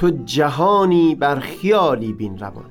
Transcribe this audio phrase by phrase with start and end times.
[0.00, 2.70] تو جهانی بر خیالی بین روان.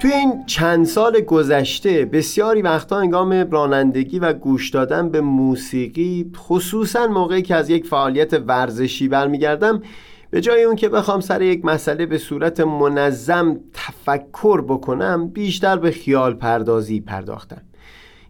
[0.00, 7.06] توی این چند سال گذشته بسیاری وقتا انگام رانندگی و گوش دادن به موسیقی خصوصا
[7.06, 9.82] موقعی که از یک فعالیت ورزشی برمیگردم
[10.30, 15.90] به جای اون که بخوام سر یک مسئله به صورت منظم تفکر بکنم بیشتر به
[15.90, 17.65] خیال پردازی پرداختم.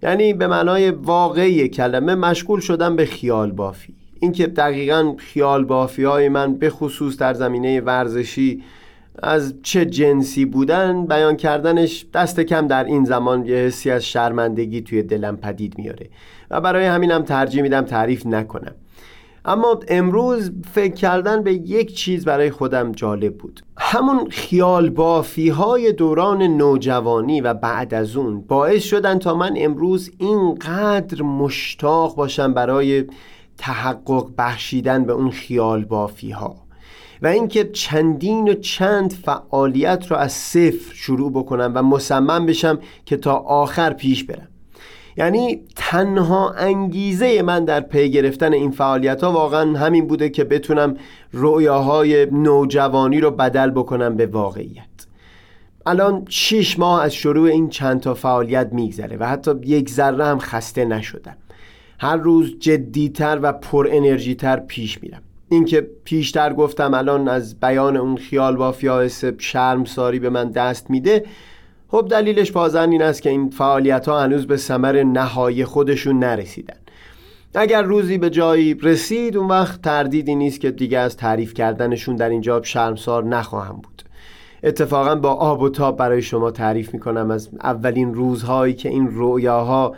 [0.03, 3.95] یعنی به معنای واقعی کلمه مشغول شدم به خیال بافی.
[4.21, 8.63] اینکه دقیقا خیال بافی های من به خصوص در زمینه ورزشی
[9.23, 14.81] از چه جنسی بودن بیان کردنش دست کم در این زمان یه حسی از شرمندگی
[14.81, 16.07] توی دلم پدید میاره
[16.51, 18.75] و برای همینم ترجیح میدم تعریف نکنم.
[19.45, 23.66] اما امروز فکر کردن به یک چیز برای خودم جالب بود.
[23.89, 30.11] همون خیال بافی های دوران نوجوانی و بعد از اون باعث شدن تا من امروز
[30.19, 33.05] اینقدر مشتاق باشم برای
[33.59, 36.57] تحقق بخشیدن به اون خیال بافی ها
[37.23, 43.17] و اینکه چندین و چند فعالیت رو از صفر شروع بکنم و مصمم بشم که
[43.17, 44.49] تا آخر پیش برم.
[45.17, 50.97] یعنی تنها انگیزه من در پی گرفتن این فعالیت ها واقعا همین بوده که بتونم
[51.33, 54.87] رویاهای نوجوانی رو بدل بکنم به واقعیت.
[55.87, 60.39] الان شش ماه از شروع این چند تا فعالیت میگذره و حتی یک ذره هم
[60.39, 61.37] خسته نشدم.
[61.99, 65.23] هر روز جدیتر و پر انرژی تر پیش میرم.
[65.49, 71.25] اینکه پیشتر گفتم الان از بیان اون خیال بافی شرم ساری به من دست میده
[71.89, 76.77] خب دلیلش بازن این است که این فعالیت ها هنوز به سمر نهایی خودشون نرسیدن.
[77.55, 82.29] اگر روزی به جایی رسید اون وقت تردیدی نیست که دیگه از تعریف کردنشون در
[82.29, 84.03] اینجا شرمسار نخواهم بود.
[84.63, 89.95] اتفاقا با آب و تاب برای شما تعریف می‌کنم از اولین روزهایی که این رویاها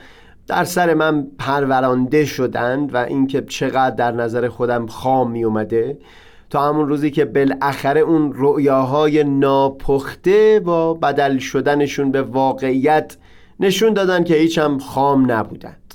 [0.46, 5.98] در سر من پرورانده شدند و اینکه چقدر در نظر خودم خام می اومده.
[6.50, 13.16] تا همون روزی که بالاخره اون رؤیاهای ناپخته با بدل شدنشون به واقعیت
[13.60, 15.88] نشون دادن که هیچ هم خام نبودند.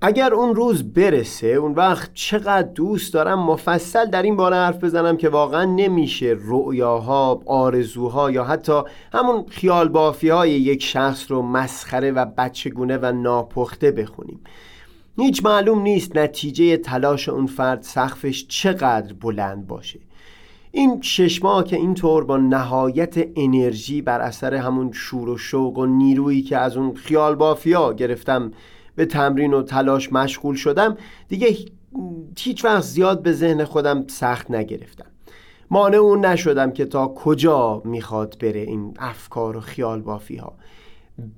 [0.00, 5.16] اگر اون روز برسه اون وقت چقدر دوست دارم مفصل در این باره حرف بزنم
[5.16, 8.82] که واقعا نمیشه رؤیاها آرزوها یا حتی
[9.12, 14.40] همون خیال بافی های یک شخص رو مسخره و بچگونه و ناپخته بخونیم.
[15.20, 20.00] هیچ معلوم نیست نتیجه تلاش اون فرد سقفش چقدر بلند باشه.
[20.72, 25.86] این شش ماه که اینطور با نهایت انرژی بر اثر همون شور و شوق و
[25.86, 28.52] نیرویی که از اون خیال بافیا گرفتم
[28.96, 30.96] به تمرین و تلاش مشغول شدم
[31.28, 31.56] دیگه
[32.38, 35.06] هیچ وقت زیاد به ذهن خودم سخت نگرفتم.
[35.70, 40.52] مانع اون نشدم که تا کجا می‌خواد بره این افکار و خیال بافی ها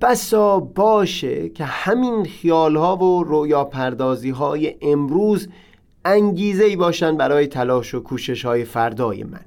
[0.01, 5.47] بسا باشه که همین خیال ها و رویا پردازی های امروز
[6.05, 9.45] انگیزه ای باشن برای تلاش و کوشش های فردای من.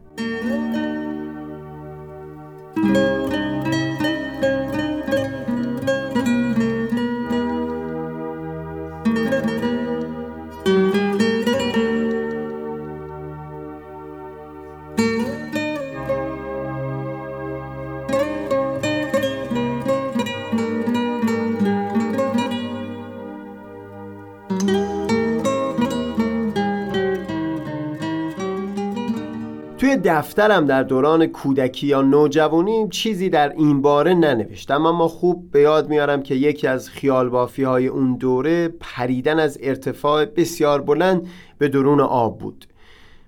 [30.05, 35.89] دفترم در دوران کودکی یا نوجوانی چیزی در این باره ننوشتم اما خوب به یاد
[35.89, 41.27] میارم که یکی از خیال بافی های اون دوره پریدن از ارتفاع بسیار بلند
[41.59, 42.67] به درون آب بود.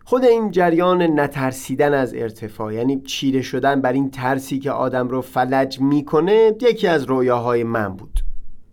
[0.05, 5.21] خود این جریان نترسیدن از ارتفاع یعنی چیره شدن بر این ترسی که آدم رو
[5.23, 8.26] فلج می‌کنه یکی از رویاهای من بود.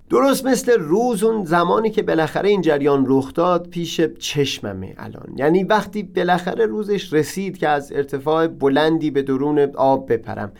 [0.09, 5.33] درست مثل روز اون زمانی که بالاخره این جریان رخ داد پیش چشممه الان.
[5.35, 10.51] یعنی وقتی بالاخره روزش رسید که از ارتفاع بلندی به درون آب بپرم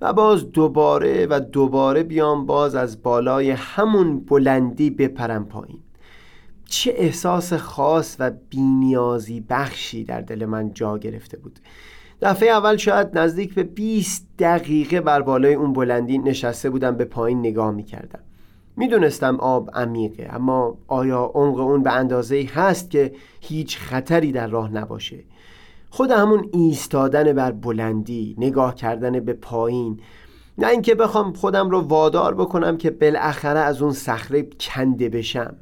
[0.00, 5.78] و باز دوباره و دوباره بیام باز از بالای همون بلندی بپرم پایین.
[6.64, 11.58] چه احساس خاص و بینیازی بخشی در دل من جا گرفته بود.
[12.22, 17.38] دفعه اول شاید نزدیک به 20 دقیقه بر بالای اون بلندی نشسته بودم به پایین
[17.38, 18.20] نگاه می کردم
[18.76, 24.72] می‌دونستم آب عمیقه اما آیا عمق اون به اندازه هست که هیچ خطری در راه
[24.72, 25.24] نباشه؟
[25.90, 30.00] خود همون ایستادن بر بلندی نگاه کردن به پایین
[30.58, 35.56] نه اینکه بخوام خودم رو وادار بکنم که بالاخره از اون صخره کنده بشم.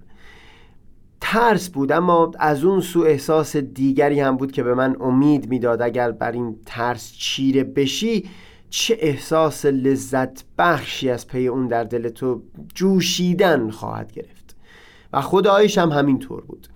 [1.20, 5.82] ترس بود اما از اون سو احساس دیگری هم بود که به من امید می‌داد
[5.82, 8.24] اگر بر این ترس چیره بشی
[8.70, 12.42] چه احساس لذت بخشی از پی اون در دل تو
[12.74, 14.56] جوشیدن خواهد گرفت.
[15.12, 16.68] و خدایش هم همینطور بود.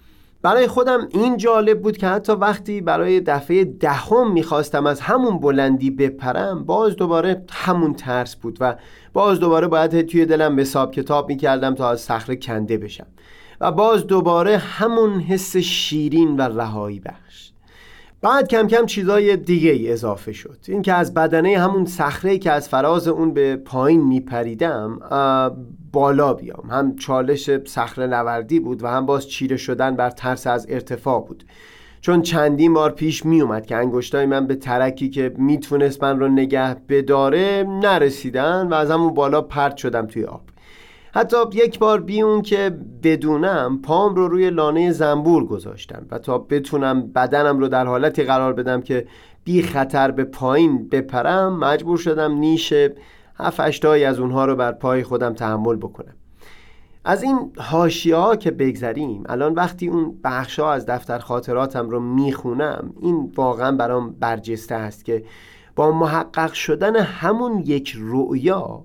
[0.43, 5.91] برای خودم این جالب بود که حتی وقتی برای دفعه دهم می‌خواستم از همون بلندی
[5.91, 8.77] بپرم باز دوباره همون ترس بود و
[9.12, 13.06] باز دوباره باید توی دلم حساب کتاب می‌کردم تا از صخره کنده بشم.
[13.61, 17.52] و باز دوباره همون حس شیرین و رهایی بخش.
[18.23, 20.59] بعد کم کم چیزای دیگه ای اضافه شد.
[20.69, 24.99] این که از بدنه همون صخره که از فراز اون به پایین میپریدم
[25.93, 26.71] بالا بیام.
[26.71, 31.45] هم چالش صخره نوردی بود و هم باز چیره شدن بر ترس از ارتفاع بود.
[32.01, 36.29] چون چندین بار پیش می اومد که انگشتای من به ترکی که می‌تونست من رو
[36.29, 40.41] نگه بداره نرسیدن و از همون بالا پرت شدم توی آب.
[41.14, 46.38] حتی یک بار بی اون که بدونم پام رو روی لانه زنبور گذاشتم و تا
[46.38, 49.06] بتونم بدنم رو در حالتی قرار بدم که
[49.44, 52.75] بی خطر به پایین بپرم مجبور شدم نیش
[53.37, 56.14] هفت از اونها رو بر پای خودم تحمل بکنم.
[57.05, 62.00] از این هاشیه ها که بگذریم الان وقتی اون بخش ها از دفتر خاطراتم رو
[62.00, 65.25] می‌خونم این واقعا برام برجسته است که
[65.76, 68.85] با محقق شدن همون یک رؤیا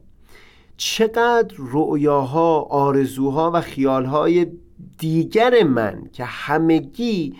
[0.77, 4.47] چقدر رؤیاها آرزوها و خیالهای
[4.97, 7.33] دیگر من که همگی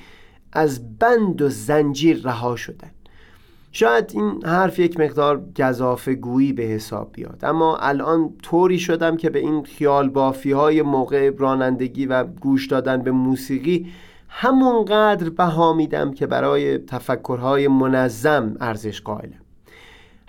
[0.54, 2.92] از بند و زنجیر رها شدن.
[3.72, 9.30] شاید این حرف یک مقدار گذافه گویی به حساب بیاد اما الان طوری شدم که
[9.30, 13.92] به این خیال بافی های موقع رانندگی و گوش دادن به موسیقی
[14.30, 19.47] همونقدر بها میدم که برای تفکرهای منظم ارزش قائلم.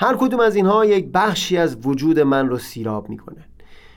[0.00, 3.44] هر کدوم از اینها یک بخشی از وجود من رو سیراب می‌کنن.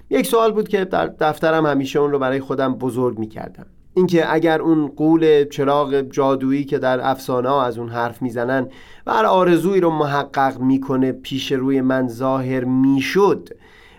[0.09, 3.65] یک سوال بود که در دفترم همیشه اون رو برای خودم بزرگ می‌کردم.
[3.93, 8.67] اینکه اگر اون قول چراغ جادویی که در افسانه ها از اون حرف می‌زنن
[9.07, 13.49] و هر آرزویی رو محقق می‌کنه پیش روی من ظاهر می‌شد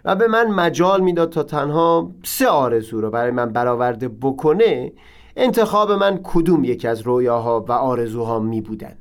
[0.05, 4.93] و به من مجال می‌داد تا تنها سه آرزو رو برای من برآورده بکنه
[5.37, 8.95] انتخاب من کدوم یکی از رویاها و آرزوها می بودن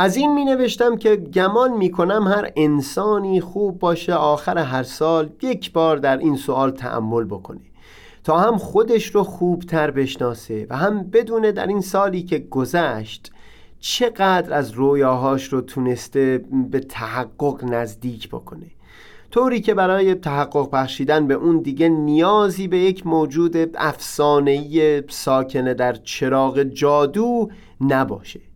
[0.00, 5.30] از این می نوشتم که گمان می کنم هر انسانی خوب باشه آخر هر سال
[5.42, 7.60] یک بار در این سوال تعمل بکنه.
[8.24, 13.32] تا هم خودش رو خوبتر بشناسه و هم بدونه در این سالی که گذشت
[13.80, 18.66] چقدر از رویاهاش رو تونسته به تحقق نزدیک بکنه.
[19.30, 25.92] طوری که برای تحقق بخشیدن به اون دیگه نیازی به یک موجود افسانه‌ای ساکنه در
[25.92, 27.50] چراغ جادو
[27.80, 28.47] نباشه.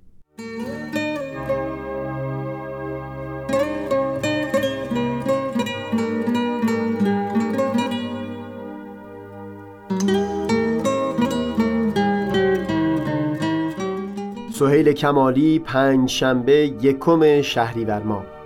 [14.62, 18.41] سهیل کمالی پنج شنبه یکم شهریور ماه.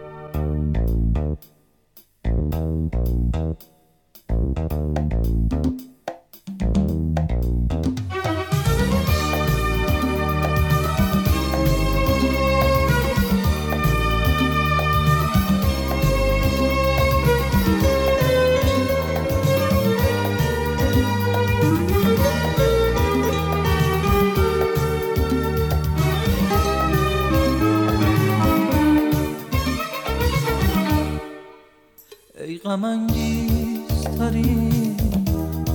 [32.77, 34.97] غمانگیزترین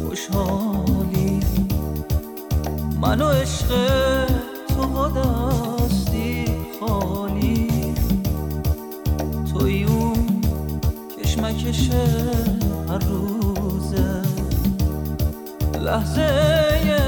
[0.05, 1.39] خوشحالی.
[3.01, 3.67] من و عشق
[4.67, 6.45] تو با دستی
[6.79, 7.93] خالی.
[9.53, 10.41] توی اون
[11.17, 11.89] کشمکش
[12.89, 14.21] هر روزه.
[15.81, 17.01] لحظه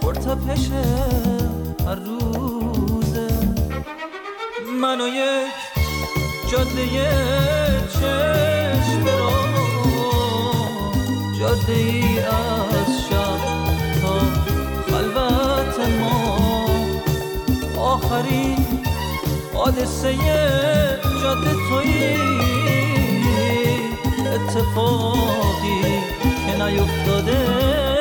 [0.00, 0.70] پرتپش
[1.86, 3.28] هر روزه.
[4.80, 5.73] من و یک
[6.54, 6.82] جاده
[7.92, 9.30] چشم را
[11.38, 13.40] جاده ای از شب
[14.02, 14.18] تا
[14.90, 16.66] خلوت ما.
[17.82, 18.66] آخرین
[19.54, 20.14] حادثه
[21.22, 22.16] جاده توی
[24.34, 25.82] اتفاقی
[26.46, 27.93] که نیفتاده.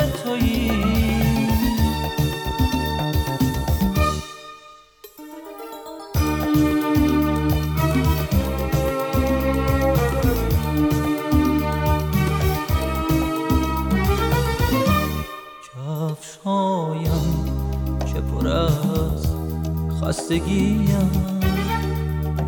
[20.02, 21.12] خستگیم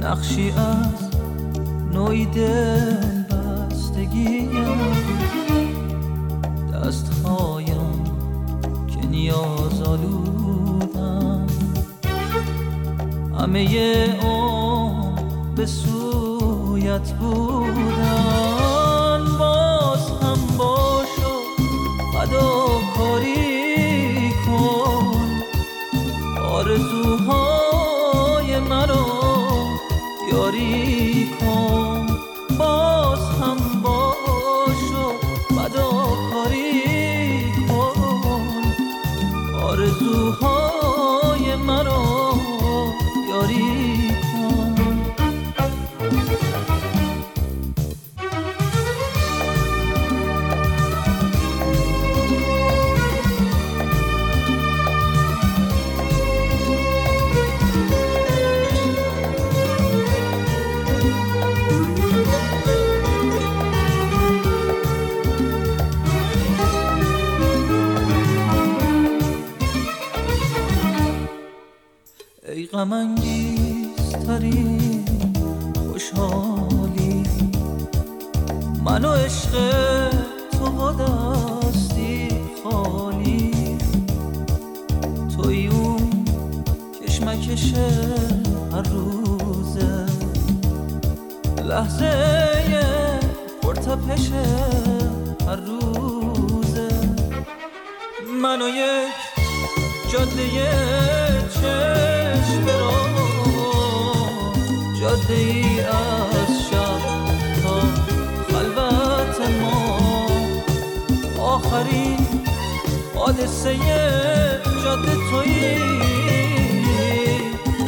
[0.01, 1.09] نقشی از
[1.93, 4.65] نوعی دل بستگیم
[6.73, 8.03] دستهایم
[8.87, 11.47] که نیاز آلودم
[13.39, 13.59] همه
[14.23, 15.15] اون
[15.55, 18.54] به سویت بودن.
[72.73, 73.15] غم
[75.91, 77.23] خوشحالی.
[78.83, 79.51] من و عشق
[80.51, 82.29] تو با دستی
[82.63, 83.77] خالی.
[85.35, 86.25] توی اون
[87.01, 87.73] کشمکش
[88.73, 90.05] هر روزه.
[91.63, 92.11] لحظه
[93.61, 94.29] پرتپش
[95.47, 96.89] هر روزه.
[98.41, 99.13] من و یک
[100.11, 102.14] جاده
[105.29, 106.69] ای از
[109.37, 109.97] تا ما.
[111.39, 112.27] آخرین
[113.15, 113.75] حادثه
[114.83, 115.75] جاده تویی.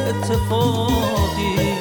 [0.08, 1.77] اتفاقی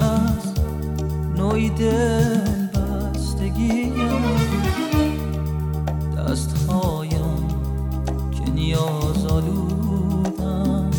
[0.00, 0.54] از
[1.36, 3.94] نوعی دل بستگیم
[6.16, 7.48] دستهایم
[8.30, 10.90] که نیاز آلودم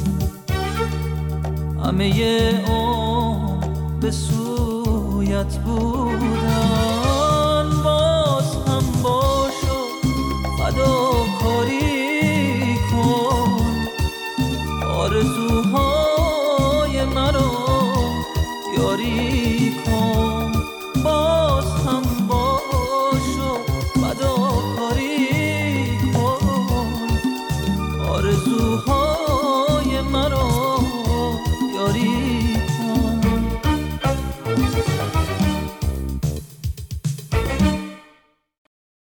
[1.84, 3.60] همه اون
[4.02, 6.80] به سویت بودن.
[7.84, 9.80] باز هم باشو
[10.58, 11.80] فداکاری
[12.92, 13.62] کن.
[14.88, 15.49] آرزوهای